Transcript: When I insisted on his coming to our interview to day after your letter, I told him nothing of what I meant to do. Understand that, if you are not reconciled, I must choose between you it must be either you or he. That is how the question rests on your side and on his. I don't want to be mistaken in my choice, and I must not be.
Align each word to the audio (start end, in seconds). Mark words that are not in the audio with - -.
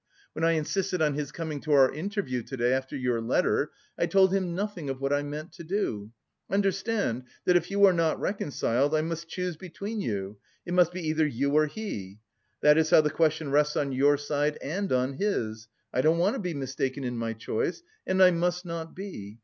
When 0.33 0.43
I 0.43 0.53
insisted 0.53 0.99
on 0.99 1.13
his 1.13 1.31
coming 1.31 1.59
to 1.61 1.73
our 1.73 1.93
interview 1.93 2.41
to 2.41 2.57
day 2.57 2.73
after 2.73 2.97
your 2.97 3.21
letter, 3.21 3.69
I 3.99 4.07
told 4.07 4.33
him 4.33 4.55
nothing 4.55 4.89
of 4.89 4.99
what 4.99 5.13
I 5.13 5.21
meant 5.21 5.51
to 5.53 5.63
do. 5.63 6.09
Understand 6.49 7.25
that, 7.45 7.55
if 7.55 7.69
you 7.69 7.85
are 7.85 7.93
not 7.93 8.19
reconciled, 8.19 8.95
I 8.95 9.01
must 9.01 9.27
choose 9.27 9.57
between 9.57 10.01
you 10.01 10.37
it 10.65 10.73
must 10.73 10.91
be 10.91 11.07
either 11.07 11.27
you 11.27 11.51
or 11.51 11.67
he. 11.67 12.17
That 12.61 12.79
is 12.79 12.89
how 12.89 13.01
the 13.01 13.11
question 13.11 13.51
rests 13.51 13.77
on 13.77 13.91
your 13.91 14.17
side 14.17 14.57
and 14.59 14.91
on 14.91 15.17
his. 15.17 15.67
I 15.93 16.01
don't 16.01 16.17
want 16.17 16.33
to 16.33 16.39
be 16.41 16.55
mistaken 16.55 17.03
in 17.03 17.15
my 17.15 17.33
choice, 17.33 17.83
and 18.07 18.23
I 18.23 18.31
must 18.31 18.65
not 18.65 18.95
be. 18.95 19.37